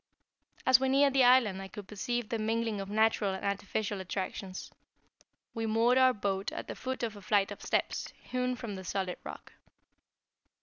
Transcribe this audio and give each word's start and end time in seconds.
As 0.65 0.79
we 0.79 0.89
neared 0.89 1.13
the 1.13 1.23
island 1.23 1.61
I 1.61 1.67
could 1.67 1.87
perceive 1.87 2.29
the 2.29 2.39
mingling 2.39 2.81
of 2.81 2.89
natural 2.89 3.35
and 3.35 3.45
artificial 3.45 4.01
attractions. 4.01 4.71
We 5.53 5.67
moored 5.67 5.99
our 5.99 6.11
boat 6.11 6.51
at 6.51 6.67
the 6.67 6.75
foot 6.75 7.03
of 7.03 7.15
a 7.15 7.21
flight 7.21 7.51
of 7.51 7.61
steps, 7.61 8.11
hewn 8.19 8.55
from 8.55 8.73
the 8.73 8.83
solid 8.83 9.19
rock. 9.23 9.53